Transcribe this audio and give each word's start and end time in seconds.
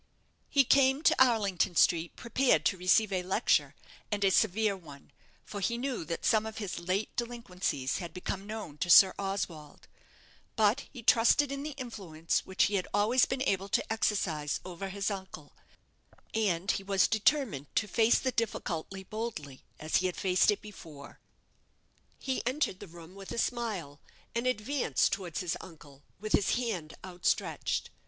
He 0.49 0.63
came 0.63 1.03
to 1.03 1.23
Arlington 1.23 1.75
Street 1.75 2.15
prepared 2.15 2.65
to 2.65 2.75
receive 2.75 3.13
a 3.13 3.21
lecture, 3.21 3.75
and 4.11 4.23
a 4.23 4.31
severe 4.31 4.75
one, 4.75 5.11
for 5.45 5.59
he 5.59 5.77
knew 5.77 6.03
that 6.05 6.25
some 6.25 6.47
of 6.47 6.57
his 6.57 6.79
late 6.79 7.15
delinquencies 7.15 7.99
had 7.99 8.11
become 8.11 8.47
known 8.47 8.79
to 8.79 8.89
Sir 8.89 9.13
Oswald; 9.19 9.87
but 10.55 10.87
he 10.91 11.03
trusted 11.03 11.51
in 11.51 11.61
the 11.61 11.75
influence 11.77 12.47
which 12.47 12.63
he 12.63 12.73
had 12.73 12.87
always 12.95 13.27
been 13.27 13.43
able 13.43 13.69
to 13.69 13.93
exercise 13.93 14.59
over 14.65 14.89
his 14.89 15.11
uncle, 15.11 15.53
and 16.33 16.71
he 16.71 16.81
was 16.83 17.07
determined 17.07 17.67
to 17.75 17.87
face 17.87 18.17
the 18.17 18.31
difficulty 18.31 19.03
boldly, 19.03 19.63
as 19.79 19.97
he 19.97 20.07
had 20.07 20.17
faced 20.17 20.49
it 20.49 20.63
before. 20.63 21.19
He 22.17 22.41
entered 22.47 22.79
the 22.79 22.87
room 22.87 23.13
with 23.13 23.31
a 23.31 23.37
smile, 23.37 24.01
and 24.33 24.47
advanced 24.47 25.13
towards 25.13 25.41
his 25.41 25.55
uncle, 25.61 26.01
with 26.19 26.31
his 26.33 26.55
hand 26.55 26.95
outstretched. 27.05 27.91